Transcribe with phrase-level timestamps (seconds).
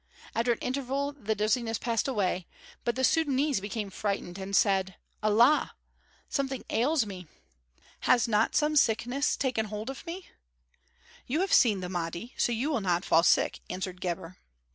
[0.33, 2.47] After an interval the dizziness passed away,
[2.83, 5.75] but the Sudânese became frightened and said: "Allah!
[6.27, 7.27] Something ails me.
[7.99, 10.27] Has not some sickness taken hold of me?"
[11.27, 14.37] "You have seen the Mahdi, so you will not fall sick," answered Gebhr.